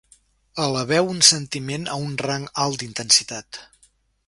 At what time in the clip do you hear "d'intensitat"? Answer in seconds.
2.83-3.63